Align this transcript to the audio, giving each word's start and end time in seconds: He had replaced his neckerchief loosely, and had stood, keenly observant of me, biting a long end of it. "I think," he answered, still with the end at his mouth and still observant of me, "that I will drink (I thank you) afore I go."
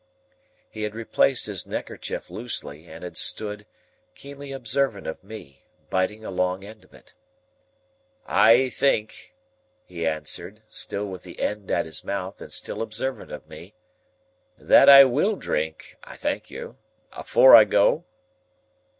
He 0.71 0.81
had 0.81 0.95
replaced 0.95 1.45
his 1.45 1.67
neckerchief 1.67 2.31
loosely, 2.31 2.87
and 2.87 3.03
had 3.03 3.15
stood, 3.15 3.67
keenly 4.15 4.51
observant 4.51 5.05
of 5.05 5.23
me, 5.23 5.67
biting 5.91 6.25
a 6.25 6.31
long 6.31 6.63
end 6.63 6.83
of 6.83 6.91
it. 6.91 7.13
"I 8.25 8.69
think," 8.69 9.35
he 9.85 10.07
answered, 10.07 10.63
still 10.67 11.05
with 11.05 11.21
the 11.21 11.39
end 11.39 11.69
at 11.69 11.85
his 11.85 12.03
mouth 12.03 12.41
and 12.41 12.51
still 12.51 12.81
observant 12.81 13.31
of 13.31 13.47
me, 13.47 13.75
"that 14.57 14.89
I 14.89 15.03
will 15.03 15.35
drink 15.35 15.97
(I 16.03 16.15
thank 16.15 16.49
you) 16.49 16.77
afore 17.11 17.55
I 17.55 17.65
go." 17.65 18.03